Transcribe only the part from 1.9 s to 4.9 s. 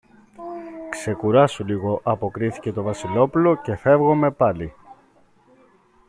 αποκρίθηκε το Βασιλόπουλο, και φεύγομε πάλι.